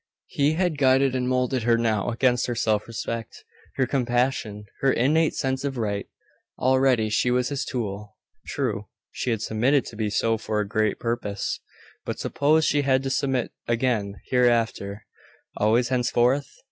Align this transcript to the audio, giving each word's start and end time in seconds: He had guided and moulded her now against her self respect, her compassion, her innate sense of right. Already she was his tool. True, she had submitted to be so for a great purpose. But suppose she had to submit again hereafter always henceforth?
He 0.29 0.53
had 0.53 0.79
guided 0.79 1.13
and 1.13 1.29
moulded 1.29 1.61
her 1.61 1.77
now 1.77 2.09
against 2.09 2.47
her 2.47 2.55
self 2.55 2.87
respect, 2.87 3.45
her 3.75 3.85
compassion, 3.85 4.65
her 4.79 4.91
innate 4.91 5.35
sense 5.35 5.63
of 5.63 5.77
right. 5.77 6.07
Already 6.57 7.07
she 7.11 7.29
was 7.29 7.49
his 7.49 7.63
tool. 7.63 8.17
True, 8.47 8.87
she 9.11 9.29
had 9.29 9.43
submitted 9.43 9.85
to 9.85 9.95
be 9.95 10.09
so 10.09 10.39
for 10.39 10.59
a 10.59 10.67
great 10.67 10.97
purpose. 10.99 11.59
But 12.03 12.17
suppose 12.17 12.65
she 12.65 12.81
had 12.81 13.03
to 13.03 13.11
submit 13.11 13.51
again 13.67 14.15
hereafter 14.25 15.05
always 15.57 15.89
henceforth? 15.89 16.49